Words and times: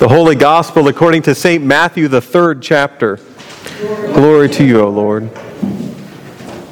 The 0.00 0.08
Holy 0.08 0.34
Gospel 0.34 0.88
according 0.88 1.20
to 1.24 1.34
St. 1.34 1.62
Matthew, 1.62 2.08
the 2.08 2.22
third 2.22 2.62
chapter. 2.62 3.18
Glory 4.14 4.48
to 4.48 4.64
you, 4.64 4.80
O 4.80 4.88
Lord. 4.88 5.28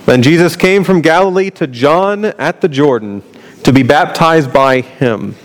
Then 0.07 0.23
Jesus 0.23 0.57
came 0.57 0.83
from 0.83 1.03
Galilee 1.03 1.51
to 1.51 1.67
John 1.67 2.25
at 2.25 2.63
the 2.63 2.71
Jordan 2.71 3.23
to 3.65 3.71
be 3.71 3.83
baptized 3.83 4.51
by 4.51 4.81
him. 4.81 5.37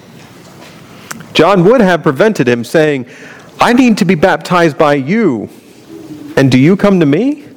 John 1.33 1.65
would 1.65 1.81
have 1.81 2.03
prevented 2.03 2.47
him, 2.47 2.63
saying, 2.63 3.05
I 3.59 3.73
need 3.73 3.97
to 3.97 4.05
be 4.05 4.15
baptized 4.15 4.77
by 4.77 4.93
you, 4.93 5.49
and 6.37 6.49
do 6.49 6.57
you 6.57 6.77
come 6.77 7.01
to 7.01 7.05
me? 7.05 7.49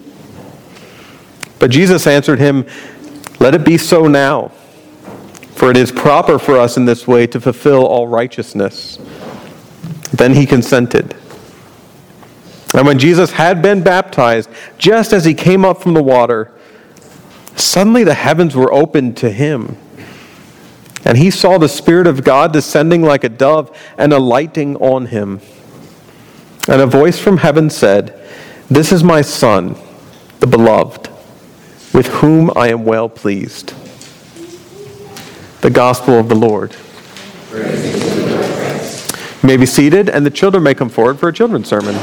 But 1.60 1.70
Jesus 1.70 2.04
answered 2.04 2.40
him, 2.40 2.66
Let 3.38 3.54
it 3.54 3.64
be 3.64 3.78
so 3.78 4.08
now, 4.08 4.48
for 5.54 5.70
it 5.70 5.76
is 5.76 5.92
proper 5.92 6.36
for 6.40 6.58
us 6.58 6.76
in 6.76 6.84
this 6.84 7.06
way 7.06 7.28
to 7.28 7.40
fulfill 7.40 7.86
all 7.86 8.08
righteousness. 8.08 8.98
Then 10.12 10.34
he 10.34 10.46
consented. 10.46 11.16
And 12.74 12.86
when 12.86 12.98
Jesus 12.98 13.32
had 13.32 13.62
been 13.62 13.82
baptized, 13.82 14.50
just 14.78 15.12
as 15.12 15.24
he 15.24 15.34
came 15.34 15.64
up 15.64 15.82
from 15.82 15.94
the 15.94 16.02
water, 16.02 16.52
suddenly 17.54 18.04
the 18.04 18.14
heavens 18.14 18.54
were 18.54 18.72
opened 18.72 19.16
to 19.18 19.30
him. 19.30 19.76
And 21.04 21.16
he 21.16 21.30
saw 21.30 21.56
the 21.56 21.68
Spirit 21.68 22.06
of 22.06 22.24
God 22.24 22.52
descending 22.52 23.02
like 23.02 23.24
a 23.24 23.28
dove 23.28 23.76
and 23.96 24.12
alighting 24.12 24.76
on 24.76 25.06
him. 25.06 25.40
And 26.68 26.82
a 26.82 26.86
voice 26.86 27.18
from 27.18 27.38
heaven 27.38 27.70
said, 27.70 28.20
This 28.68 28.90
is 28.90 29.04
my 29.04 29.22
Son, 29.22 29.76
the 30.40 30.48
beloved, 30.48 31.08
with 31.94 32.08
whom 32.08 32.50
I 32.56 32.68
am 32.68 32.84
well 32.84 33.08
pleased. 33.08 33.72
The 35.60 35.70
Gospel 35.70 36.18
of 36.18 36.28
the 36.28 36.34
Lord. 36.34 36.74
You 39.46 39.52
may 39.52 39.58
be 39.58 39.66
seated, 39.66 40.10
and 40.10 40.26
the 40.26 40.30
children 40.30 40.64
may 40.64 40.74
come 40.74 40.88
forward 40.88 41.20
for 41.20 41.28
a 41.28 41.32
children's 41.32 41.68
sermon. 41.68 41.94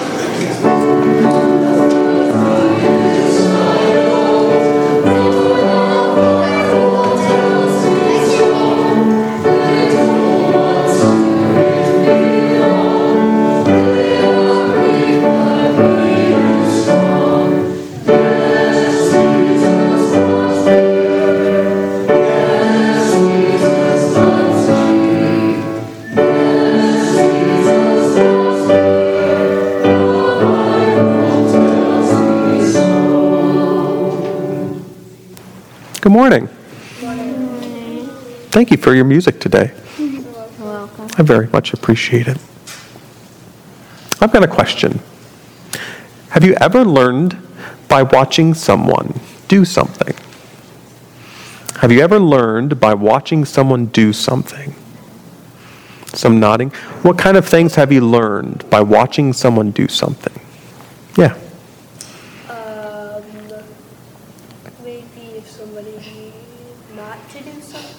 Good 36.03 36.11
morning. 36.11 36.47
Thank 38.51 38.71
you 38.71 38.77
for 38.77 38.93
your 38.93 39.05
music 39.05 39.39
today. 39.39 39.71
I 41.17 41.21
very 41.21 41.47
much 41.47 41.71
appreciate 41.71 42.27
it. 42.27 42.37
I've 44.19 44.33
got 44.33 44.43
a 44.43 44.47
question. 44.49 44.99
Have 46.31 46.43
you 46.43 46.55
ever 46.59 46.83
learned 46.83 47.37
by 47.87 48.03
watching 48.03 48.53
someone 48.53 49.17
do 49.47 49.63
something? 49.63 50.13
Have 51.77 51.89
you 51.89 52.01
ever 52.01 52.19
learned 52.19 52.81
by 52.81 52.93
watching 52.93 53.45
someone 53.45 53.85
do 53.85 54.11
something? 54.11 54.75
Some 56.07 56.37
nodding. 56.37 56.71
What 57.03 57.17
kind 57.17 57.37
of 57.37 57.47
things 57.47 57.75
have 57.75 57.93
you 57.93 58.01
learned 58.01 58.69
by 58.69 58.81
watching 58.81 59.31
someone 59.31 59.71
do 59.71 59.87
something? 59.87 60.37
Yeah. 61.17 61.37
Um, 62.49 63.23
maybe 64.83 65.37
if 65.37 65.49
somebody 65.49 65.93
not 66.95 67.17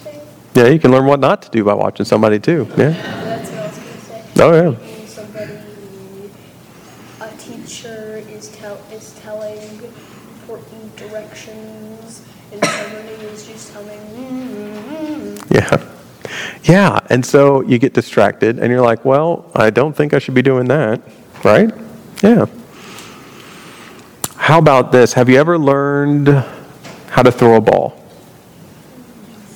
to. 0.03 0.19
Yeah, 0.53 0.67
you 0.67 0.79
can 0.79 0.91
learn 0.91 1.05
what 1.05 1.19
not 1.19 1.41
to 1.43 1.49
do 1.49 1.63
by 1.63 1.73
watching 1.73 2.05
somebody 2.05 2.39
too. 2.39 2.67
Yeah. 2.77 2.89
That's 2.89 3.51
what 3.51 3.59
I 3.59 3.67
was 3.67 3.77
gonna 3.77 3.99
say. 4.01 4.23
Oh, 4.41 4.53
yeah. 4.53 5.07
Somebody, 5.07 5.53
a 7.21 7.29
teacher 7.37 8.23
is 8.29 8.49
tell 8.55 8.79
is 8.91 9.13
telling 9.19 9.59
important 10.41 10.95
directions, 10.95 12.25
and 12.51 12.63
somebody 12.63 13.13
is 13.25 13.45
just 13.47 13.73
telling. 13.73 13.99
Mm-hmm. 13.99 15.53
Yeah. 15.53 15.91
Yeah. 16.63 16.99
And 17.09 17.25
so 17.25 17.61
you 17.61 17.77
get 17.77 17.93
distracted 17.93 18.59
and 18.59 18.71
you're 18.71 18.81
like, 18.81 19.05
well, 19.05 19.51
I 19.53 19.69
don't 19.69 19.95
think 19.95 20.13
I 20.13 20.19
should 20.19 20.33
be 20.33 20.41
doing 20.41 20.67
that. 20.67 21.01
Right? 21.43 21.71
Yeah. 22.23 22.45
How 24.35 24.57
about 24.59 24.91
this? 24.91 25.13
Have 25.13 25.29
you 25.29 25.37
ever 25.37 25.57
learned 25.57 26.27
how 27.09 27.21
to 27.21 27.31
throw 27.31 27.55
a 27.55 27.61
ball? 27.61 28.04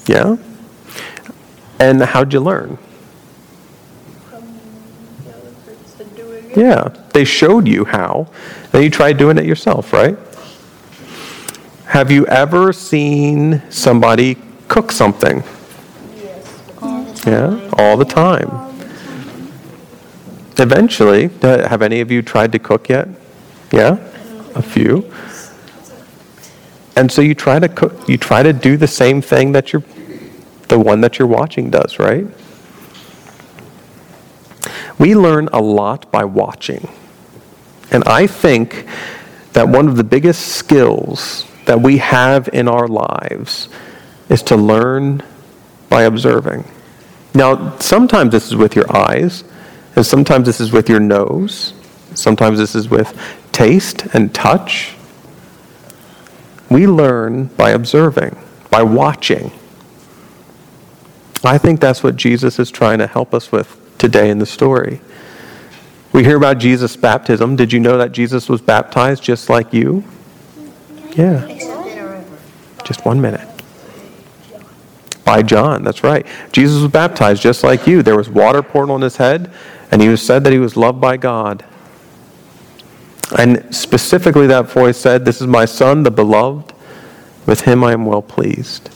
Yeah? 0.10 0.38
And 1.80 2.02
how'd 2.02 2.34
you 2.34 2.40
learn? 2.40 2.80
Yeah. 6.56 6.90
They 7.14 7.24
showed 7.24 7.68
you 7.68 7.86
how. 7.86 8.28
Then 8.72 8.82
you 8.82 8.90
tried 8.90 9.20
doing 9.20 9.38
it 9.38 9.46
yourself, 9.46 9.94
right? 9.94 10.18
Have 11.86 12.10
you 12.10 12.26
ever 12.26 12.74
seen 12.74 13.62
somebody 13.70 14.38
cook 14.68 14.92
something? 14.92 15.44
Yes. 16.16 17.26
Yeah, 17.28 17.70
all 17.74 17.96
the 17.96 18.06
time. 18.06 18.50
Eventually, 20.58 21.30
have 21.44 21.84
any 21.84 22.02
of 22.02 22.10
you 22.10 22.24
tried 22.24 22.52
to 22.54 22.60
cook 22.60 22.90
yet? 22.90 23.08
Yeah, 23.72 23.98
a 24.56 24.62
few. 24.62 25.12
And 26.96 27.10
so 27.10 27.22
you 27.22 27.34
try 27.34 27.60
to 27.60 27.70
cook. 27.70 28.10
You 28.10 28.18
try 28.18 28.44
to 28.44 28.52
do 28.52 28.76
the 28.76 28.88
same 28.88 29.22
thing 29.22 29.54
that 29.54 29.72
you're, 29.72 29.84
the 30.70 30.80
one 30.80 31.02
that 31.02 31.20
you're 31.20 31.28
watching 31.28 31.70
does, 31.70 32.00
right? 32.00 32.26
We 34.98 35.16
learn 35.16 35.50
a 35.52 35.62
lot 35.62 36.12
by 36.12 36.24
watching, 36.24 36.88
and 37.92 38.04
I 38.06 38.28
think 38.28 38.86
that 39.54 39.68
one 39.68 39.88
of 39.88 39.98
the 39.98 40.04
biggest 40.04 40.48
skills 40.48 41.46
that 41.66 41.82
we 41.82 41.98
have 41.98 42.50
in 42.54 42.68
our 42.68 42.88
lives 42.88 43.70
is 44.30 44.44
to 44.44 44.56
learn 44.56 45.24
by 45.90 46.04
observing. 46.04 46.66
Now, 47.34 47.78
sometimes 47.78 48.32
this 48.32 48.48
is 48.48 48.56
with 48.56 48.76
your 48.76 48.96
eyes, 48.96 49.44
and 49.96 50.06
sometimes 50.06 50.46
this 50.46 50.60
is 50.60 50.72
with 50.72 50.90
your 50.90 51.00
nose, 51.00 51.74
sometimes 52.14 52.60
this 52.60 52.76
is 52.76 52.90
with 52.90 53.18
taste 53.52 54.06
and 54.14 54.34
touch. 54.34 54.96
We 56.70 56.88
learn 56.88 57.46
by 57.46 57.72
observing, 57.72 58.38
by 58.70 58.84
watching. 58.84 59.52
I 61.48 61.58
think 61.58 61.80
that's 61.80 62.04
what 62.04 62.16
Jesus 62.16 62.60
is 62.60 62.70
trying 62.70 63.00
to 63.00 63.08
help 63.08 63.34
us 63.34 63.52
with 63.52 63.80
today 63.98 64.30
in 64.30 64.40
the 64.40 64.46
story. 64.46 65.02
We 66.12 66.24
hear 66.24 66.38
about 66.38 66.58
Jesus' 66.58 66.96
baptism. 66.96 67.56
Did 67.56 67.72
you 67.72 67.80
know 67.80 67.98
that 67.98 68.12
Jesus 68.12 68.50
was 68.50 68.62
baptized 68.62 69.24
just 69.24 69.50
like 69.50 69.74
you? 69.74 70.04
Yeah. 71.12 71.48
Just 72.84 73.06
one 73.06 73.22
minute 73.22 73.48
by 75.24 75.44
John. 75.44 75.84
That's 75.84 76.04
right. 76.04 76.26
Jesus 76.52 76.82
was 76.82 76.92
baptized 76.92 77.42
just 77.42 77.64
like 77.64 77.86
you. 77.86 78.02
There 78.02 78.18
was 78.18 78.30
water 78.30 78.64
poured 78.64 78.90
on 78.90 79.02
his 79.02 79.18
head, 79.18 79.52
and 79.92 80.02
he 80.02 80.10
was 80.10 80.26
said 80.26 80.44
that 80.44 80.52
he 80.52 80.60
was 80.60 80.76
loved 80.76 81.00
by 81.00 81.18
God. 81.18 81.64
And 83.38 83.76
specifically, 83.76 84.48
that 84.48 84.72
voice 84.72 84.98
said, 84.98 85.26
This 85.26 85.40
is 85.40 85.46
my 85.46 85.66
son, 85.66 86.02
the 86.02 86.12
beloved. 86.12 86.74
With 87.46 87.62
him 87.62 87.84
I 87.84 87.94
am 87.94 88.06
well 88.06 88.24
pleased. 88.24 88.90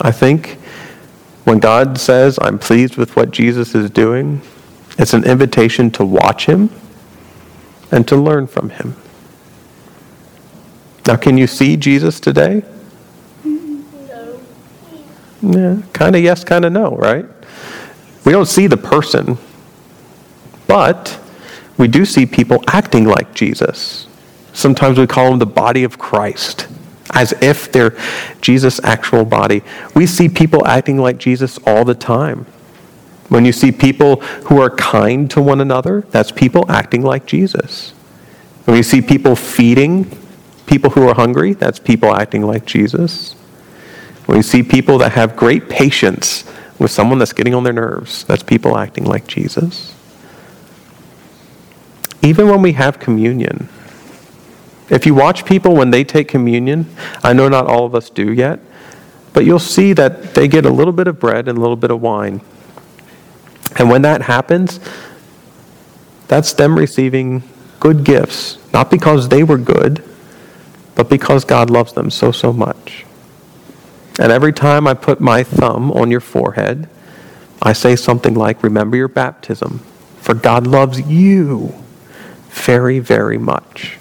I 0.00 0.10
think 0.10 0.58
when 1.44 1.58
God 1.58 1.98
says, 1.98 2.38
I'm 2.40 2.58
pleased 2.58 2.96
with 2.96 3.16
what 3.16 3.30
Jesus 3.30 3.74
is 3.74 3.90
doing, 3.90 4.40
it's 4.98 5.12
an 5.12 5.24
invitation 5.24 5.90
to 5.92 6.04
watch 6.04 6.46
him 6.46 6.70
and 7.90 8.06
to 8.08 8.16
learn 8.16 8.46
from 8.46 8.70
him. 8.70 8.96
Now, 11.06 11.16
can 11.16 11.36
you 11.36 11.46
see 11.46 11.76
Jesus 11.76 12.18
today? 12.18 12.62
No. 13.44 14.34
Yeah, 15.42 15.82
kind 15.92 16.16
of 16.16 16.22
yes, 16.22 16.44
kind 16.44 16.64
of 16.64 16.72
no, 16.72 16.96
right? 16.96 17.26
We 18.24 18.32
don't 18.32 18.46
see 18.46 18.66
the 18.66 18.78
person, 18.78 19.36
but 20.66 21.20
we 21.76 21.88
do 21.88 22.06
see 22.06 22.24
people 22.24 22.64
acting 22.68 23.04
like 23.04 23.34
Jesus. 23.34 24.06
Sometimes 24.54 24.98
we 24.98 25.06
call 25.06 25.30
them 25.30 25.38
the 25.38 25.46
body 25.46 25.84
of 25.84 25.98
Christ, 25.98 26.68
as 27.14 27.32
if 27.40 27.70
they're 27.72 27.96
Jesus' 28.40 28.80
actual 28.84 29.24
body. 29.24 29.62
We 29.94 30.06
see 30.06 30.28
people 30.28 30.66
acting 30.66 30.98
like 30.98 31.18
Jesus 31.18 31.58
all 31.66 31.84
the 31.84 31.94
time. 31.94 32.46
When 33.28 33.44
you 33.44 33.52
see 33.52 33.72
people 33.72 34.16
who 34.46 34.60
are 34.60 34.70
kind 34.70 35.30
to 35.30 35.40
one 35.40 35.60
another, 35.60 36.02
that's 36.10 36.30
people 36.30 36.70
acting 36.70 37.02
like 37.02 37.26
Jesus. 37.26 37.90
When 38.64 38.76
you 38.76 38.82
see 38.82 39.00
people 39.00 39.36
feeding 39.36 40.10
people 40.66 40.90
who 40.90 41.08
are 41.08 41.14
hungry, 41.14 41.54
that's 41.54 41.78
people 41.78 42.14
acting 42.14 42.42
like 42.42 42.66
Jesus. 42.66 43.32
When 44.26 44.36
you 44.36 44.42
see 44.42 44.62
people 44.62 44.98
that 44.98 45.12
have 45.12 45.36
great 45.36 45.68
patience 45.68 46.44
with 46.78 46.90
someone 46.90 47.18
that's 47.18 47.32
getting 47.32 47.54
on 47.54 47.64
their 47.64 47.72
nerves. 47.72 48.24
That's 48.24 48.42
people 48.42 48.76
acting 48.76 49.04
like 49.04 49.26
Jesus. 49.26 49.94
Even 52.22 52.48
when 52.48 52.62
we 52.62 52.72
have 52.72 52.98
communion, 52.98 53.68
if 54.90 55.06
you 55.06 55.14
watch 55.14 55.44
people 55.44 55.74
when 55.74 55.90
they 55.90 56.04
take 56.04 56.28
communion, 56.28 56.94
I 57.22 57.32
know 57.32 57.48
not 57.48 57.66
all 57.66 57.86
of 57.86 57.94
us 57.94 58.10
do 58.10 58.32
yet, 58.32 58.60
but 59.32 59.44
you'll 59.44 59.58
see 59.58 59.92
that 59.94 60.34
they 60.34 60.46
get 60.46 60.66
a 60.66 60.70
little 60.70 60.92
bit 60.92 61.08
of 61.08 61.18
bread 61.18 61.48
and 61.48 61.56
a 61.56 61.60
little 61.60 61.76
bit 61.76 61.90
of 61.90 62.00
wine. 62.00 62.40
And 63.76 63.90
when 63.90 64.02
that 64.02 64.22
happens, 64.22 64.78
that's 66.28 66.52
them 66.52 66.76
receiving 66.76 67.42
good 67.80 68.04
gifts, 68.04 68.58
not 68.72 68.90
because 68.90 69.28
they 69.28 69.42
were 69.42 69.58
good, 69.58 70.04
but 70.94 71.08
because 71.08 71.44
God 71.44 71.70
loves 71.70 71.92
them 71.92 72.10
so, 72.10 72.30
so 72.30 72.52
much. 72.52 73.04
And 74.20 74.30
every 74.30 74.52
time 74.52 74.86
I 74.86 74.94
put 74.94 75.20
my 75.20 75.42
thumb 75.42 75.90
on 75.90 76.10
your 76.10 76.20
forehead, 76.20 76.88
I 77.60 77.72
say 77.72 77.96
something 77.96 78.34
like, 78.34 78.62
Remember 78.62 78.96
your 78.96 79.08
baptism, 79.08 79.80
for 80.18 80.34
God 80.34 80.66
loves 80.66 81.00
you 81.00 81.74
very, 82.50 83.00
very 83.00 83.38
much. 83.38 83.98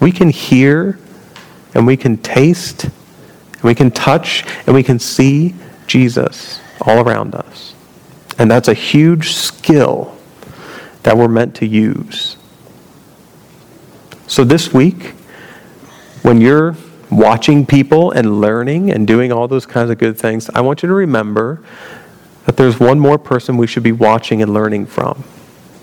We 0.00 0.12
can 0.12 0.30
hear 0.30 0.98
and 1.74 1.86
we 1.86 1.96
can 1.96 2.16
taste 2.18 2.84
and 2.84 3.62
we 3.62 3.74
can 3.74 3.90
touch 3.90 4.44
and 4.66 4.74
we 4.74 4.82
can 4.82 4.98
see 4.98 5.54
Jesus 5.86 6.60
all 6.80 7.00
around 7.00 7.34
us. 7.34 7.74
And 8.38 8.50
that's 8.50 8.68
a 8.68 8.74
huge 8.74 9.32
skill 9.32 10.16
that 11.02 11.16
we're 11.16 11.28
meant 11.28 11.54
to 11.56 11.66
use. 11.66 12.36
So 14.26 14.44
this 14.44 14.72
week, 14.72 15.14
when 16.22 16.40
you're 16.40 16.76
watching 17.10 17.64
people 17.64 18.10
and 18.10 18.40
learning 18.40 18.90
and 18.90 19.06
doing 19.06 19.32
all 19.32 19.46
those 19.46 19.66
kinds 19.66 19.90
of 19.90 19.98
good 19.98 20.18
things, 20.18 20.50
I 20.50 20.60
want 20.60 20.82
you 20.82 20.88
to 20.88 20.94
remember 20.94 21.62
that 22.44 22.56
there's 22.56 22.80
one 22.80 22.98
more 22.98 23.18
person 23.18 23.56
we 23.56 23.66
should 23.66 23.82
be 23.82 23.92
watching 23.92 24.42
and 24.42 24.52
learning 24.52 24.86
from, 24.86 25.24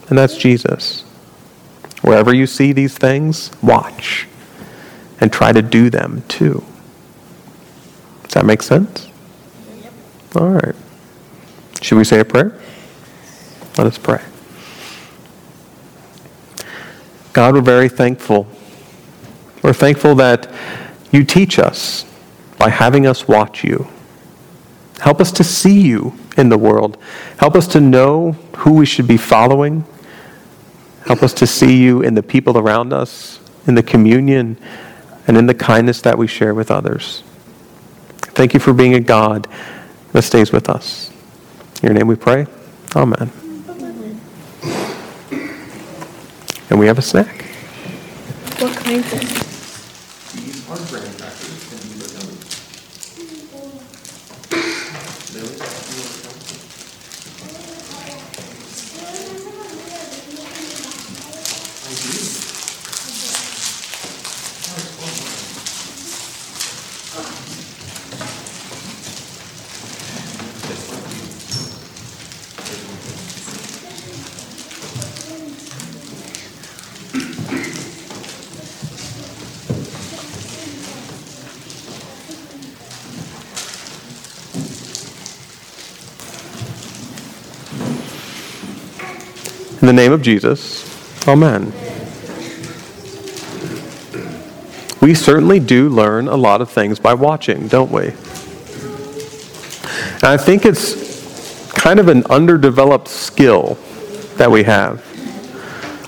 and 0.10 0.18
that's 0.18 0.38
Jesus. 0.38 1.06
Wherever 2.04 2.34
you 2.34 2.46
see 2.46 2.74
these 2.74 2.98
things, 2.98 3.50
watch 3.62 4.28
and 5.20 5.32
try 5.32 5.54
to 5.54 5.62
do 5.62 5.90
them 5.90 6.22
too. 6.28 6.64
Does 8.24 8.34
that 8.34 8.46
make 8.46 8.62
sense? 8.62 9.08
All 10.36 10.50
right. 10.50 10.76
Should 11.82 11.98
we 11.98 12.04
say 12.04 12.20
a 12.20 12.26
prayer? 12.26 12.60
Let 13.78 13.88
us 13.88 13.98
pray. 13.98 14.22
God, 17.32 17.56
we're 17.56 17.62
very 17.62 17.90
thankful. 17.90 18.48
We're 19.62 19.74
thankful 19.74 20.14
that 20.16 20.52
you 21.12 21.24
teach 21.24 21.58
us 21.58 22.06
by 22.58 22.70
having 22.70 23.08
us 23.08 23.28
watch 23.28 23.64
you. 23.64 23.88
Help 25.00 25.22
us 25.22 25.32
to 25.34 25.44
see 25.44 25.80
you 25.80 26.18
in 26.38 26.50
the 26.50 26.58
world. 26.58 26.98
Help 27.38 27.56
us 27.56 27.68
to 27.68 27.80
know 27.80 28.34
who 28.58 28.74
we 28.74 28.86
should 28.86 29.08
be 29.08 29.18
following. 29.18 29.86
Help 31.06 31.22
us 31.22 31.34
to 31.34 31.48
see 31.48 31.78
you 31.78 32.02
in 32.02 32.16
the 32.16 32.24
people 32.24 32.58
around 32.58 32.94
us, 32.94 33.40
in 33.68 33.76
the 33.76 33.84
communion, 33.84 34.58
and 35.28 35.38
in 35.38 35.46
the 35.46 35.54
kindness 35.54 36.02
that 36.02 36.18
we 36.18 36.28
share 36.28 36.54
with 36.54 36.72
others. 36.72 37.24
Thank 38.22 38.54
you 38.54 38.60
for 38.60 38.74
being 38.74 38.94
a 38.96 39.00
God 39.00 39.48
that 40.12 40.24
stays 40.24 40.52
with 40.52 40.70
us. 40.70 41.12
In 41.82 41.88
your 41.88 41.94
name 41.94 42.08
we 42.08 42.16
pray. 42.16 42.48
Amen. 42.96 43.32
And 46.70 46.80
we 46.80 46.88
have 46.88 46.98
a 46.98 47.02
snack. 47.02 47.44
What 48.60 48.76
kinds 48.78 49.14
of? 49.14 49.43
In 89.84 89.88
the 89.88 89.92
name 89.92 90.14
of 90.14 90.22
Jesus, 90.22 91.28
amen. 91.28 91.74
We 95.02 95.14
certainly 95.14 95.60
do 95.60 95.90
learn 95.90 96.30
a 96.30 96.38
lot 96.38 96.62
of 96.62 96.72
things 96.72 97.02
by 97.02 97.16
watching, 97.16 97.68
don't 97.68 97.92
we? 97.92 98.14
And 100.14 100.24
I 100.24 100.38
think 100.38 100.66
it's 100.66 101.70
kind 101.74 102.00
of 102.00 102.08
an 102.08 102.24
underdeveloped 102.28 103.10
skill 103.10 103.78
that 104.38 104.50
we 104.50 104.64
have. 104.64 105.00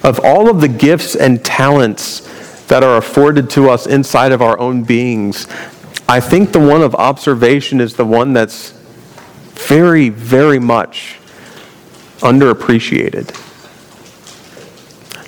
Of 0.06 0.22
all 0.24 0.50
of 0.50 0.62
the 0.62 0.70
gifts 0.70 1.14
and 1.18 1.44
talents 1.44 2.22
that 2.68 2.82
are 2.82 2.96
afforded 2.96 3.50
to 3.50 3.70
us 3.70 3.88
inside 3.88 4.32
of 4.32 4.42
our 4.42 4.58
own 4.58 4.84
beings, 4.84 5.50
I 6.08 6.22
think 6.22 6.54
the 6.54 6.62
one 6.62 6.82
of 6.82 6.96
observation 6.96 7.82
is 7.82 7.96
the 7.96 8.06
one 8.06 8.32
that's 8.32 8.72
very, 9.68 10.08
very 10.08 10.60
much 10.60 11.20
underappreciated. 12.20 13.42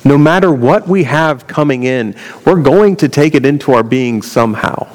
No 0.08 0.18
matter 0.18 0.54
what 0.54 0.88
we 0.88 1.04
have 1.04 1.48
coming 1.48 1.84
in, 1.84 2.16
we're 2.46 2.62
going 2.62 2.96
to 2.96 3.10
take 3.10 3.36
it 3.36 3.46
into 3.46 3.74
our 3.74 3.84
being 3.84 4.22
somehow. 4.22 4.88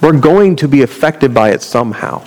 We're 0.00 0.18
going 0.18 0.56
to 0.56 0.66
be 0.66 0.82
affected 0.82 1.32
by 1.32 1.50
it 1.50 1.62
somehow. 1.62 2.26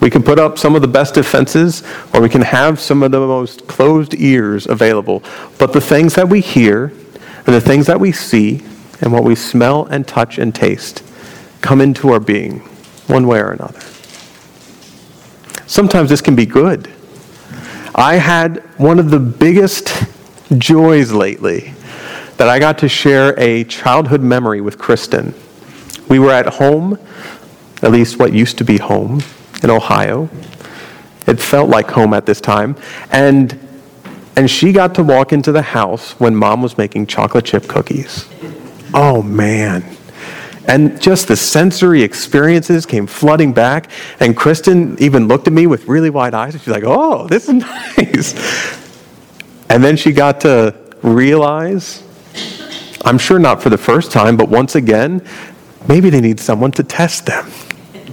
We 0.00 0.10
can 0.10 0.24
put 0.24 0.40
up 0.40 0.58
some 0.58 0.74
of 0.74 0.82
the 0.82 0.88
best 0.88 1.14
defenses, 1.14 1.84
or 2.12 2.20
we 2.20 2.28
can 2.28 2.42
have 2.42 2.80
some 2.80 3.04
of 3.04 3.12
the 3.12 3.20
most 3.20 3.68
closed 3.68 4.14
ears 4.14 4.66
available. 4.66 5.22
But 5.56 5.72
the 5.72 5.80
things 5.80 6.16
that 6.16 6.28
we 6.28 6.40
hear, 6.40 6.86
and 6.86 7.54
the 7.54 7.60
things 7.60 7.86
that 7.86 8.00
we 8.00 8.10
see, 8.10 8.64
and 9.00 9.12
what 9.12 9.22
we 9.22 9.36
smell 9.36 9.84
and 9.84 10.04
touch 10.04 10.36
and 10.36 10.52
taste 10.52 11.04
come 11.60 11.80
into 11.80 12.10
our 12.10 12.18
being 12.18 12.58
one 13.06 13.28
way 13.28 13.38
or 13.38 13.52
another. 13.52 13.80
Sometimes 15.68 16.10
this 16.10 16.20
can 16.20 16.34
be 16.34 16.44
good. 16.44 16.92
I 17.94 18.16
had 18.16 18.64
one 18.78 18.98
of 18.98 19.12
the 19.12 19.20
biggest 19.20 20.15
joys 20.58 21.12
lately 21.12 21.74
that 22.36 22.48
I 22.48 22.58
got 22.58 22.78
to 22.78 22.88
share 22.88 23.38
a 23.38 23.64
childhood 23.64 24.20
memory 24.20 24.60
with 24.60 24.78
Kristen. 24.78 25.34
We 26.08 26.18
were 26.18 26.30
at 26.30 26.46
home, 26.46 26.98
at 27.82 27.90
least 27.90 28.18
what 28.18 28.32
used 28.32 28.58
to 28.58 28.64
be 28.64 28.78
home 28.78 29.22
in 29.62 29.70
Ohio. 29.70 30.28
It 31.26 31.40
felt 31.40 31.68
like 31.68 31.90
home 31.90 32.14
at 32.14 32.26
this 32.26 32.40
time. 32.40 32.76
And, 33.10 33.58
and 34.36 34.50
she 34.50 34.72
got 34.72 34.94
to 34.96 35.02
walk 35.02 35.32
into 35.32 35.50
the 35.50 35.62
house 35.62 36.12
when 36.20 36.36
mom 36.36 36.62
was 36.62 36.78
making 36.78 37.06
chocolate 37.06 37.44
chip 37.44 37.66
cookies. 37.66 38.28
Oh, 38.94 39.22
man. 39.22 39.84
And 40.68 41.00
just 41.00 41.28
the 41.28 41.36
sensory 41.36 42.02
experiences 42.02 42.86
came 42.86 43.06
flooding 43.06 43.52
back. 43.52 43.90
And 44.20 44.36
Kristen 44.36 44.96
even 45.00 45.26
looked 45.26 45.46
at 45.46 45.52
me 45.52 45.66
with 45.66 45.86
really 45.88 46.10
wide 46.10 46.34
eyes. 46.34 46.54
And 46.54 46.62
she's 46.62 46.72
like, 46.72 46.84
oh, 46.84 47.26
this 47.28 47.48
is 47.48 47.54
nice. 47.96 48.85
And 49.68 49.82
then 49.82 49.96
she 49.96 50.12
got 50.12 50.40
to 50.42 50.74
realize, 51.02 52.02
I'm 53.04 53.18
sure 53.18 53.38
not 53.38 53.62
for 53.62 53.68
the 53.68 53.78
first 53.78 54.12
time, 54.12 54.36
but 54.36 54.48
once 54.48 54.74
again, 54.74 55.26
maybe 55.88 56.10
they 56.10 56.20
need 56.20 56.40
someone 56.40 56.72
to 56.72 56.82
test 56.82 57.26
them. 57.26 57.50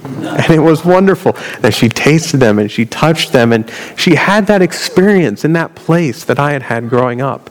And 0.03 0.51
it 0.51 0.59
was 0.59 0.83
wonderful 0.83 1.33
that 1.59 1.73
she 1.73 1.87
tasted 1.89 2.37
them 2.37 2.59
and 2.59 2.69
she 2.69 2.85
touched 2.85 3.31
them 3.31 3.53
and 3.53 3.71
she 3.95 4.15
had 4.15 4.47
that 4.47 4.61
experience 4.61 5.45
in 5.45 5.53
that 5.53 5.75
place 5.75 6.25
that 6.25 6.39
I 6.39 6.51
had 6.51 6.63
had 6.63 6.89
growing 6.89 7.21
up. 7.21 7.49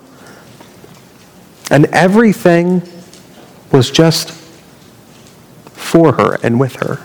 And 1.71 1.87
everything 1.87 2.83
was 3.71 3.91
just 3.91 4.31
for 5.73 6.13
her 6.13 6.39
and 6.43 6.61
with 6.61 6.77
her. 6.77 6.99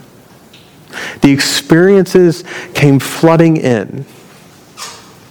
The 1.21 1.31
experiences 1.31 2.43
came 2.73 2.99
flooding 2.99 3.57
in. 3.57 4.05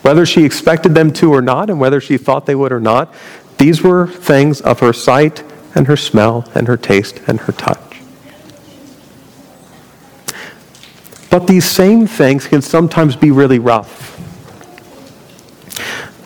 Whether 0.06 0.24
she 0.24 0.44
expected 0.44 0.94
them 0.94 1.12
to 1.14 1.34
or 1.34 1.42
not, 1.42 1.68
and 1.68 1.80
whether 1.80 2.00
she 2.00 2.16
thought 2.16 2.46
they 2.46 2.54
would 2.54 2.70
or 2.70 2.78
not, 2.78 3.12
these 3.58 3.82
were 3.82 4.06
things 4.06 4.60
of 4.60 4.78
her 4.78 4.92
sight 4.92 5.42
and 5.74 5.88
her 5.88 5.96
smell 5.96 6.48
and 6.54 6.68
her 6.68 6.76
taste 6.76 7.20
and 7.26 7.40
her 7.40 7.52
touch. 7.52 8.00
But 11.28 11.48
these 11.48 11.68
same 11.68 12.06
things 12.06 12.46
can 12.46 12.62
sometimes 12.62 13.16
be 13.16 13.32
really 13.32 13.58
rough. 13.58 14.14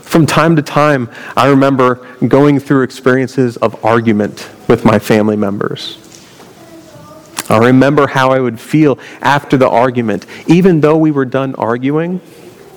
From 0.02 0.26
time 0.26 0.56
to 0.56 0.62
time, 0.62 1.08
I 1.34 1.48
remember 1.48 2.06
going 2.28 2.60
through 2.60 2.82
experiences 2.82 3.56
of 3.56 3.82
argument 3.82 4.46
with 4.68 4.84
my 4.84 4.98
family 4.98 5.36
members. 5.36 5.96
I 7.48 7.56
remember 7.56 8.08
how 8.08 8.30
I 8.30 8.40
would 8.40 8.60
feel 8.60 8.98
after 9.22 9.56
the 9.56 9.70
argument. 9.70 10.26
Even 10.46 10.82
though 10.82 10.98
we 10.98 11.10
were 11.10 11.24
done 11.24 11.54
arguing, 11.54 12.20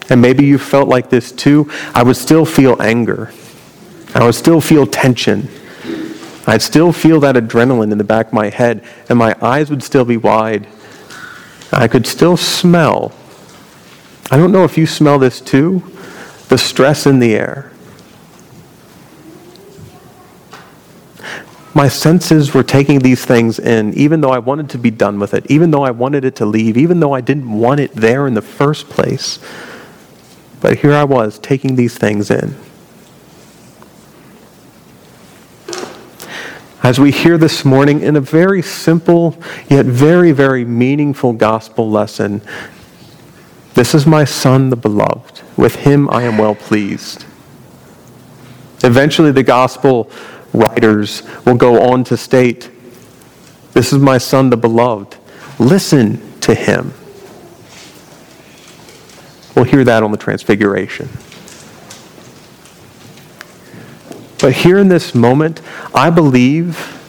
and 0.10 0.22
maybe 0.22 0.46
you 0.46 0.58
felt 0.58 0.88
like 0.88 1.10
this 1.10 1.32
too, 1.32 1.70
I 1.94 2.04
would 2.04 2.18
still 2.18 2.46
feel 2.46 2.82
anger. 2.82 3.32
I 4.16 4.26
would 4.26 4.36
still 4.36 4.62
feel 4.62 4.86
tension. 4.86 5.50
I'd 6.46 6.62
still 6.62 6.92
feel 6.92 7.20
that 7.22 7.36
adrenaline 7.36 7.92
in 7.92 7.98
the 7.98 8.04
back 8.04 8.28
of 8.28 8.34
my 8.34 8.50
head, 8.50 8.86
and 9.10 9.18
my 9.18 9.36
eyes 9.42 9.70
would 9.70 9.82
still 9.82 10.06
be 10.06 10.18
wide. 10.18 10.68
I 11.72 11.88
could 11.88 12.06
still 12.06 12.38
smell. 12.38 13.14
I 14.30 14.38
don't 14.38 14.52
know 14.52 14.64
if 14.64 14.78
you 14.78 14.86
smell 14.86 15.20
this 15.20 15.42
too 15.42 15.84
the 16.50 16.58
stress 16.58 17.08
in 17.08 17.20
the 17.20 17.34
air. 17.34 17.72
My 21.74 21.88
senses 21.88 22.54
were 22.54 22.62
taking 22.62 23.00
these 23.00 23.26
things 23.26 23.58
in, 23.58 23.94
even 23.96 24.22
though 24.22 24.30
I 24.30 24.38
wanted 24.38 24.70
to 24.72 24.78
be 24.78 24.92
done 24.92 25.20
with 25.20 25.34
it, 25.34 25.50
even 25.50 25.72
though 25.72 25.84
I 25.84 25.90
wanted 25.90 26.24
it 26.24 26.36
to 26.36 26.46
leave, 26.46 26.78
even 26.78 27.00
though 27.00 27.14
I 27.14 27.22
didn't 27.22 27.52
want 27.52 27.80
it 27.80 27.92
there 27.96 28.28
in 28.28 28.36
the 28.36 28.44
first 28.44 28.90
place. 28.90 29.40
But 30.64 30.80
here 30.80 30.94
I 30.94 31.04
was 31.04 31.40
taking 31.40 31.76
these 31.76 31.98
things 31.98 32.32
in. 32.32 32.56
As 36.82 37.02
we 37.02 37.12
hear 37.12 37.38
this 37.38 37.66
morning 37.66 38.00
in 38.00 38.16
a 38.16 38.22
very 38.22 38.62
simple 38.62 39.38
yet 39.70 39.86
very, 39.86 40.32
very 40.32 40.64
meaningful 40.64 41.34
gospel 41.34 41.92
lesson, 41.92 42.42
this 43.74 43.94
is 43.94 44.08
my 44.08 44.24
son, 44.24 44.70
the 44.70 44.78
beloved. 44.78 45.42
With 45.58 45.76
him 45.76 46.10
I 46.10 46.24
am 46.24 46.38
well 46.38 46.56
pleased. 46.56 47.26
Eventually, 48.86 49.34
the 49.34 49.44
gospel 49.44 50.10
writers 50.54 51.24
will 51.46 51.56
go 51.56 51.92
on 51.92 52.06
to 52.06 52.16
state, 52.16 52.72
This 53.74 53.92
is 53.92 54.00
my 54.00 54.18
son, 54.18 54.50
the 54.50 54.56
beloved. 54.56 55.18
Listen 55.60 56.40
to 56.40 56.56
him. 56.56 56.94
We'll 59.56 59.66
hear 59.66 59.84
that 59.84 60.04
on 60.04 60.12
the 60.12 60.18
Transfiguration. 60.18 61.10
But 64.40 64.54
here 64.54 64.78
in 64.78 64.90
this 64.90 65.16
moment, 65.16 65.62
I 65.94 66.10
believe 66.10 67.00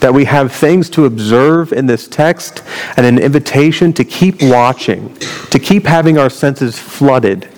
that 0.00 0.12
we 0.12 0.26
have 0.26 0.52
things 0.52 0.90
to 0.90 1.06
observe 1.06 1.72
in 1.72 1.86
this 1.86 2.06
text 2.06 2.62
and 2.96 3.06
an 3.06 3.18
invitation 3.18 3.92
to 3.94 4.04
keep 4.04 4.42
watching, 4.42 5.16
to 5.50 5.58
keep 5.58 5.86
having 5.86 6.18
our 6.18 6.30
senses 6.30 6.78
flooded 6.78 7.48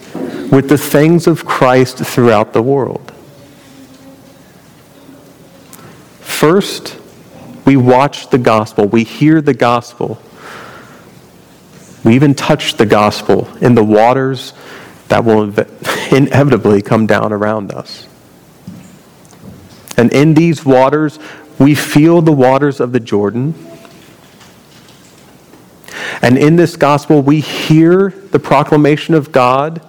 with 0.50 0.68
the 0.68 0.78
things 0.78 1.26
of 1.26 1.44
Christ 1.44 1.98
throughout 1.98 2.52
the 2.52 2.62
world. 2.62 3.12
First, 6.20 6.96
we 7.66 7.76
watch 7.76 8.30
the 8.30 8.38
gospel, 8.38 8.86
we 8.86 9.04
hear 9.04 9.42
the 9.42 9.52
gospel. 9.52 10.22
We 12.04 12.14
even 12.14 12.34
touch 12.34 12.74
the 12.74 12.86
gospel 12.86 13.48
in 13.58 13.74
the 13.74 13.84
waters 13.84 14.52
that 15.08 15.24
will 15.24 15.42
inevitably 16.12 16.82
come 16.82 17.06
down 17.06 17.32
around 17.32 17.72
us. 17.72 18.06
And 19.96 20.12
in 20.12 20.34
these 20.34 20.64
waters, 20.64 21.18
we 21.58 21.74
feel 21.74 22.22
the 22.22 22.32
waters 22.32 22.78
of 22.78 22.92
the 22.92 23.00
Jordan. 23.00 23.54
And 26.22 26.38
in 26.38 26.56
this 26.56 26.76
gospel, 26.76 27.20
we 27.20 27.40
hear 27.40 28.10
the 28.10 28.38
proclamation 28.38 29.14
of 29.14 29.32
God 29.32 29.84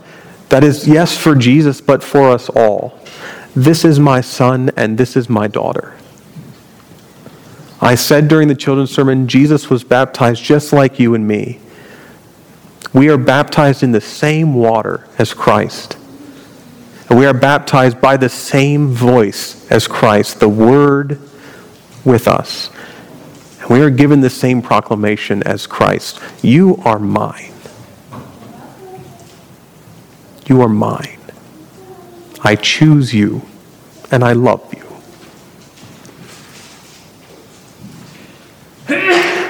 that 0.49 0.63
is, 0.63 0.87
yes, 0.87 1.15
for 1.15 1.35
Jesus, 1.35 1.79
but 1.79 2.03
for 2.03 2.29
us 2.29 2.49
all. 2.49 2.99
This 3.55 3.85
is 3.85 3.99
my 3.99 4.21
son, 4.21 4.71
and 4.75 4.97
this 4.97 5.15
is 5.15 5.29
my 5.29 5.47
daughter. 5.47 5.95
I 7.81 7.95
said 7.95 8.27
during 8.27 8.47
the 8.47 8.55
children's 8.55 8.91
sermon, 8.91 9.27
Jesus 9.27 9.69
was 9.69 9.83
baptized 9.83 10.43
just 10.43 10.73
like 10.73 10.99
you 10.99 11.13
and 11.13 11.27
me. 11.27 11.59
We 12.93 13.09
are 13.09 13.17
baptized 13.17 13.83
in 13.83 13.91
the 13.91 14.01
same 14.01 14.53
water 14.55 15.07
as 15.17 15.33
Christ. 15.33 15.97
We 17.09 17.25
are 17.25 17.33
baptized 17.33 18.01
by 18.01 18.17
the 18.17 18.29
same 18.29 18.89
voice 18.89 19.69
as 19.71 19.87
Christ, 19.87 20.39
the 20.39 20.49
Word 20.49 21.19
with 22.03 22.27
us. 22.27 22.69
And 23.61 23.69
we 23.69 23.81
are 23.81 23.89
given 23.89 24.21
the 24.21 24.29
same 24.29 24.61
proclamation 24.61 25.43
as 25.43 25.67
Christ 25.67 26.19
You 26.41 26.77
are 26.85 26.99
mine. 26.99 27.53
You 30.45 30.61
are 30.61 30.69
mine. 30.69 31.19
I 32.41 32.55
choose 32.55 33.13
you, 33.13 33.43
and 34.11 34.23
I 34.23 34.33
love 34.33 34.73
you. 34.73 34.79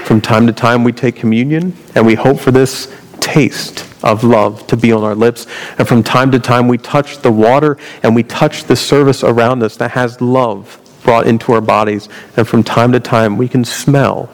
From 0.04 0.20
time 0.20 0.48
to 0.48 0.54
time, 0.54 0.84
we 0.84 0.92
take 0.92 1.16
communion, 1.16 1.78
and 1.96 2.06
we 2.06 2.16
hope 2.16 2.40
for 2.40 2.52
this 2.52 2.94
taste 3.34 3.86
of 4.04 4.24
love 4.24 4.66
to 4.68 4.76
be 4.76 4.92
on 4.92 5.04
our 5.04 5.16
lips. 5.16 5.46
And 5.78 5.88
from 5.88 6.04
time 6.04 6.32
to 6.32 6.40
time, 6.40 6.68
we 6.68 6.78
touch 6.78 7.20
the 7.20 7.32
water 7.32 7.78
and 8.02 8.16
we 8.16 8.24
touch 8.24 8.64
the 8.64 8.76
service 8.76 9.24
around 9.24 9.62
us 9.62 9.78
that 9.78 9.92
has 9.92 10.20
love 10.20 10.80
brought 11.04 11.28
into 11.28 11.54
our 11.54 11.62
bodies. 11.62 12.10
And 12.38 12.48
from 12.48 12.64
time 12.64 12.92
to 12.94 13.00
time, 13.00 13.38
we 13.38 13.48
can 13.48 13.64
smell. 13.64 14.30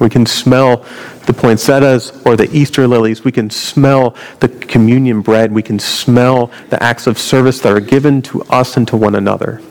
We 0.00 0.10
can 0.10 0.26
smell 0.26 0.84
the 1.26 1.32
poinsettias 1.32 2.12
or 2.26 2.36
the 2.36 2.54
Easter 2.54 2.86
lilies. 2.86 3.24
We 3.24 3.32
can 3.32 3.48
smell 3.48 4.14
the 4.40 4.48
communion 4.48 5.22
bread. 5.22 5.52
We 5.52 5.62
can 5.62 5.78
smell 5.78 6.50
the 6.68 6.82
acts 6.82 7.06
of 7.06 7.18
service 7.18 7.60
that 7.60 7.72
are 7.72 7.80
given 7.80 8.20
to 8.22 8.42
us 8.42 8.76
and 8.76 8.86
to 8.88 8.96
one 8.96 9.14
another. 9.14 9.62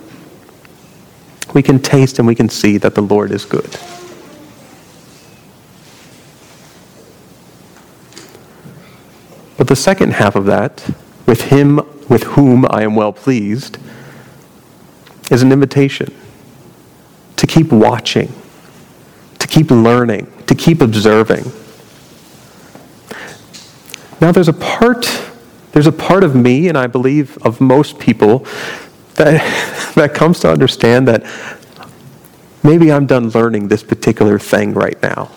We 1.54 1.62
can 1.62 1.80
taste 1.80 2.18
and 2.18 2.28
we 2.28 2.34
can 2.34 2.50
see 2.50 2.78
that 2.80 2.96
the 2.96 3.02
Lord 3.02 3.32
is 3.32 3.46
good. 3.46 3.78
But 9.58 9.68
the 9.68 9.76
second 9.76 10.14
half 10.14 10.36
of 10.36 10.46
that, 10.46 10.90
with 11.26 11.44
him 11.44 11.82
with 12.10 12.24
whom 12.24 12.66
I 12.70 12.84
am 12.84 12.96
well 12.96 13.14
pleased, 13.14 13.78
is 15.32 15.42
an 15.42 15.52
invitation 15.52 16.14
to 17.38 17.48
keep 17.48 17.72
watching, 17.72 18.34
to 19.40 19.48
keep 19.48 19.72
learning, 19.72 20.32
to 20.48 20.56
keep 20.56 20.82
observing. 20.82 21.46
Now 24.22 24.32
there's 24.32 24.48
a 24.48 24.54
part 24.54 25.06
there's 25.74 25.88
a 25.88 25.92
part 25.92 26.24
of 26.24 26.36
me 26.36 26.70
and 26.70 26.78
I 26.78 26.86
believe 26.88 27.38
of 27.42 27.60
most 27.60 27.98
people 28.00 28.46
that 29.16 29.94
that 29.96 30.14
comes 30.14 30.40
to 30.42 30.52
understand 30.52 31.08
that 31.08 31.24
maybe 32.64 32.92
I'm 32.92 33.06
done 33.06 33.30
learning 33.30 33.68
this 33.68 33.84
particular 33.84 34.40
thing 34.40 34.74
right 34.74 35.02
now. 35.02 35.30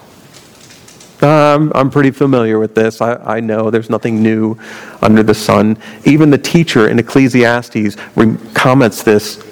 Um, 1.23 1.73
I'm 1.75 1.90
pretty 1.90 2.11
familiar 2.11 2.58
with 2.58 2.75
this. 2.75 3.00
I, 3.00 3.14
I, 3.14 3.40
know 3.40 3.70
there's 3.70 3.88
nothing 3.88 4.23
new 4.23 4.58
under 5.00 5.23
the 5.23 5.35
sun. 5.35 5.78
Even 6.04 6.28
the 6.28 6.37
teacher 6.37 6.88
in 6.88 6.99
Ecclesiastes 6.99 7.96
comments 8.52 9.02
this 9.02 9.42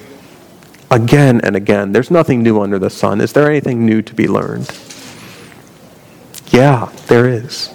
again 0.91 1.41
and 1.41 1.57
again. 1.57 1.93
There's 1.93 2.11
nothing 2.11 2.43
new 2.43 2.61
under 2.61 2.79
the 2.79 2.91
sun. 2.91 3.23
Is 3.23 3.33
there 3.33 3.49
anything 3.49 3.87
new 3.87 4.03
to 4.03 4.15
be 4.15 4.29
learned? 4.29 4.71
Yeah, 6.49 6.93
there 7.07 7.27
is. 7.27 7.71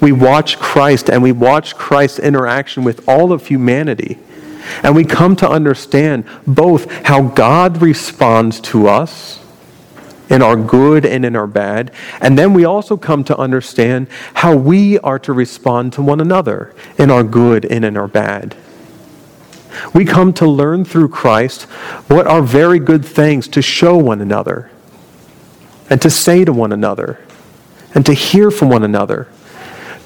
We 0.00 0.10
watch 0.10 0.58
Christ 0.58 1.08
and 1.08 1.22
we 1.22 1.30
watch 1.32 1.76
Christ's 1.76 2.18
interaction 2.18 2.82
with 2.82 3.08
all 3.08 3.32
of 3.32 3.46
humanity. 3.46 4.18
And 4.82 4.94
we 4.96 5.04
come 5.04 5.36
to 5.36 5.48
understand 5.48 6.24
both 6.46 6.90
how 7.06 7.22
God 7.22 7.80
responds 7.80 8.60
to 8.60 8.88
us 8.88 9.41
in 10.32 10.40
our 10.40 10.56
good 10.56 11.04
and 11.04 11.24
in 11.26 11.36
our 11.36 11.46
bad. 11.46 11.92
And 12.20 12.38
then 12.38 12.54
we 12.54 12.64
also 12.64 12.96
come 12.96 13.22
to 13.24 13.36
understand 13.36 14.08
how 14.34 14.56
we 14.56 14.98
are 15.00 15.18
to 15.20 15.32
respond 15.32 15.92
to 15.92 16.02
one 16.02 16.20
another 16.20 16.74
in 16.98 17.10
our 17.10 17.22
good 17.22 17.66
and 17.66 17.84
in 17.84 17.98
our 17.98 18.08
bad. 18.08 18.56
We 19.94 20.06
come 20.06 20.32
to 20.34 20.46
learn 20.46 20.84
through 20.84 21.10
Christ 21.10 21.62
what 22.08 22.26
are 22.26 22.42
very 22.42 22.78
good 22.78 23.04
things 23.04 23.46
to 23.48 23.62
show 23.62 23.96
one 23.96 24.20
another 24.20 24.70
and 25.90 26.00
to 26.00 26.10
say 26.10 26.44
to 26.44 26.52
one 26.52 26.72
another 26.72 27.20
and 27.94 28.04
to 28.06 28.14
hear 28.14 28.50
from 28.50 28.70
one 28.70 28.84
another, 28.84 29.28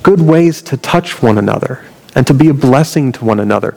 good 0.03 0.21
ways 0.21 0.61
to 0.63 0.77
touch 0.77 1.23
one 1.23 1.39
another 1.39 1.85
and 2.17 2.27
to 2.27 2.35
be 2.35 2.49
a 2.49 2.55
blessing 2.55 3.13
to 3.13 3.25
one 3.25 3.39
another. 3.39 3.77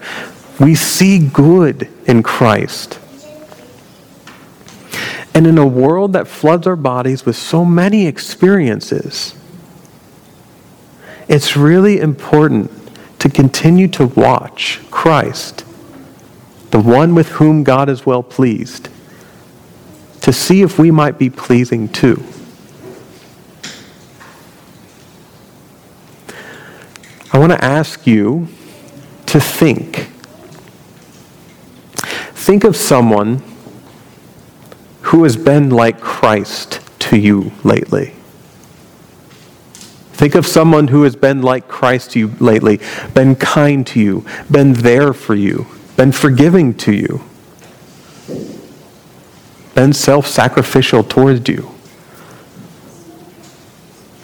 We 0.59 0.73
see 0.73 1.19
good 1.27 1.89
in 2.07 2.23
Christ. 2.23 2.99
And 5.39 5.47
in 5.47 5.57
a 5.57 5.65
world 5.65 6.11
that 6.11 6.27
floods 6.27 6.67
our 6.67 6.75
bodies 6.75 7.25
with 7.25 7.37
so 7.37 7.63
many 7.63 8.07
experiences, 8.07 9.33
it's 11.29 11.55
really 11.55 12.01
important 12.01 12.69
to 13.19 13.29
continue 13.29 13.87
to 13.87 14.07
watch 14.07 14.81
Christ 14.91 15.63
the 16.71 16.81
one 16.81 17.15
with 17.15 17.29
whom 17.29 17.63
God 17.63 17.87
is 17.87 18.05
well 18.05 18.21
pleased, 18.21 18.89
to 20.23 20.33
see 20.33 20.61
if 20.61 20.77
we 20.77 20.91
might 20.91 21.17
be 21.17 21.29
pleasing 21.29 21.87
too. 21.87 22.21
I 27.31 27.39
want 27.39 27.53
to 27.53 27.63
ask 27.63 28.05
you 28.05 28.49
to 29.27 29.39
think. 29.39 30.09
Think 32.33 32.65
of 32.65 32.75
someone 32.75 33.41
who 35.09 35.23
has 35.23 35.35
been 35.35 35.71
like 35.71 35.99
Christ 35.99 36.81
to 36.99 37.17
you 37.17 37.51
lately? 37.63 38.13
Think 40.13 40.35
of 40.35 40.45
someone 40.45 40.89
who 40.89 41.01
has 41.03 41.15
been 41.15 41.41
like 41.41 41.67
Christ 41.67 42.11
to 42.11 42.19
you 42.19 42.27
lately, 42.39 42.79
been 43.15 43.35
kind 43.35 43.87
to 43.87 43.99
you, 43.99 44.23
been 44.51 44.73
there 44.73 45.13
for 45.13 45.33
you, 45.33 45.65
been 45.97 46.11
forgiving 46.11 46.75
to 46.75 46.93
you, 46.93 47.23
been 49.73 49.93
self 49.93 50.27
sacrificial 50.27 51.03
towards 51.03 51.49
you. 51.49 51.71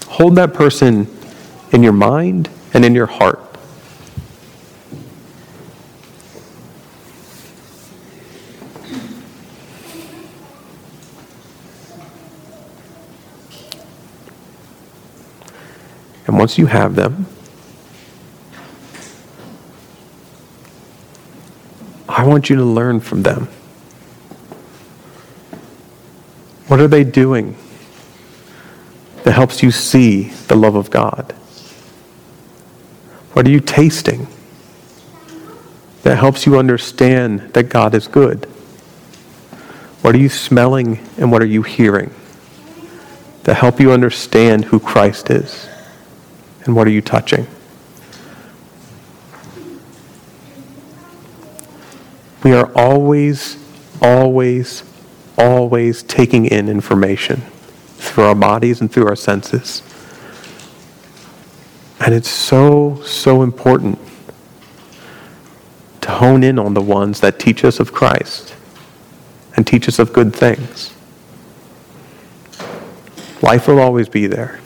Hold 0.08 0.36
that 0.36 0.54
person 0.54 1.08
in 1.72 1.82
your 1.82 1.94
mind 1.94 2.48
and 2.75 2.86
in 2.86 2.94
your 2.94 3.08
heart. 3.08 3.46
And 16.27 16.35
once 16.46 16.60
you 16.60 16.68
have 16.68 16.94
them, 16.94 17.25
I 22.08 22.24
want 22.24 22.52
you 22.52 22.58
to 22.58 22.64
learn 22.64 23.00
from 23.00 23.24
them. 23.24 23.48
What 26.68 26.80
are 26.80 26.88
they 26.88 27.04
doing 27.04 27.58
that 29.24 29.32
helps 29.32 29.64
you 29.64 29.72
see 29.72 30.25
the 30.48 30.56
love 30.56 30.75
of 30.75 30.92
God? 30.92 31.32
What 33.34 33.48
are 33.48 33.50
you 33.50 33.60
tasting 33.60 34.28
that 36.04 36.20
helps 36.20 36.46
you 36.46 36.60
understand 36.60 37.40
that 37.56 37.70
God 37.70 37.96
is 37.96 38.08
good? 38.08 38.46
What 40.04 40.14
are 40.14 40.20
you 40.20 40.30
smelling 40.30 41.00
and 41.18 41.32
what 41.32 41.42
are 41.42 41.48
you 41.48 41.64
hearing 41.64 42.14
that 43.46 43.56
help 43.56 43.80
you 43.80 43.92
understand 43.92 44.66
who 44.66 44.80
Christ 44.80 45.32
is? 45.32 45.70
And 46.66 46.76
what 46.76 46.88
are 46.88 46.92
you 46.92 47.02
touching? 47.02 47.48
We 52.44 52.54
are 52.54 52.72
always, 52.76 53.58
always, 54.02 54.84
always 55.38 56.04
taking 56.04 56.46
in 56.46 56.70
information 56.70 57.42
through 57.98 58.26
our 58.26 58.36
bodies 58.36 58.82
and 58.82 58.92
through 58.92 59.08
our 59.08 59.16
senses. 59.16 59.82
And 62.00 62.14
it's 62.14 62.30
so, 62.30 63.02
so 63.04 63.42
important 63.42 63.98
to 66.02 66.12
hone 66.12 66.44
in 66.44 66.60
on 66.60 66.76
the 66.76 66.82
ones 66.82 67.20
that 67.22 67.40
teach 67.40 67.64
us 67.64 67.80
of 67.80 67.94
Christ 67.94 68.56
and 69.56 69.66
teach 69.66 69.88
us 69.88 69.98
of 69.98 70.14
good 70.14 70.36
things. 70.36 70.94
Life 73.42 73.68
will 73.68 73.80
always 73.80 74.08
be 74.08 74.28
there. 74.28 74.60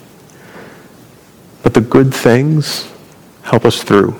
But 1.64 1.74
the 1.74 1.82
good 1.82 2.14
things 2.14 2.92
help 3.44 3.66
us 3.66 3.84
through. 3.84 4.20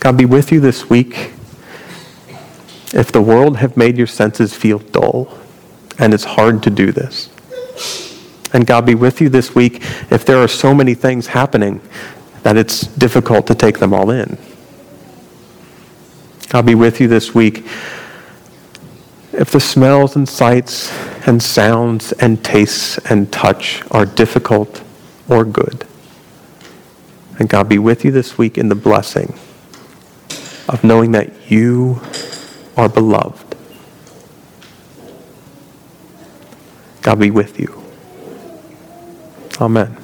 God 0.00 0.16
be 0.16 0.24
with 0.24 0.50
you 0.50 0.60
this 0.60 0.88
week. 0.88 1.32
If 2.92 3.12
the 3.12 3.22
world 3.22 3.58
have 3.58 3.76
made 3.76 3.96
your 3.98 4.06
senses 4.06 4.54
feel 4.54 4.78
dull, 4.78 5.38
and 5.98 6.14
it's 6.14 6.24
hard 6.24 6.62
to 6.64 6.70
do 6.70 6.90
this. 6.90 7.28
And 8.52 8.66
God 8.66 8.86
be 8.86 8.94
with 8.94 9.20
you 9.20 9.28
this 9.28 9.54
week 9.54 9.82
if 10.10 10.24
there 10.24 10.38
are 10.38 10.48
so 10.48 10.74
many 10.74 10.94
things 10.94 11.28
happening 11.28 11.80
that 12.42 12.56
it's 12.56 12.80
difficult 12.80 13.46
to 13.46 13.54
take 13.54 13.78
them 13.78 13.92
all 13.92 14.10
in. 14.10 14.38
God 16.48 16.66
be 16.66 16.74
with 16.74 17.00
you 17.00 17.06
this 17.06 17.34
week 17.34 17.66
if 19.40 19.50
the 19.52 19.58
smells 19.58 20.16
and 20.16 20.28
sights 20.28 20.92
and 21.26 21.42
sounds 21.42 22.12
and 22.12 22.44
tastes 22.44 22.98
and 23.10 23.32
touch 23.32 23.82
are 23.90 24.04
difficult 24.04 24.82
or 25.30 25.46
good. 25.46 25.86
And 27.38 27.48
God 27.48 27.66
be 27.66 27.78
with 27.78 28.04
you 28.04 28.10
this 28.10 28.36
week 28.36 28.58
in 28.58 28.68
the 28.68 28.74
blessing 28.74 29.32
of 30.68 30.84
knowing 30.84 31.12
that 31.12 31.50
you 31.50 32.02
are 32.76 32.90
beloved. 32.90 33.56
God 37.00 37.18
be 37.18 37.30
with 37.30 37.58
you. 37.58 37.82
Amen. 39.58 39.99